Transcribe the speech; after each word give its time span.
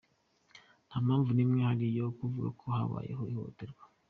Nta 0.87 0.97
mpamvu 1.05 1.29
n’imwe 1.33 1.57
ihari 1.61 1.87
yo 1.97 2.07
kuvuga 2.17 2.49
ko 2.59 2.65
habayeho 2.77 3.23
ihohoterwa. 3.31 3.83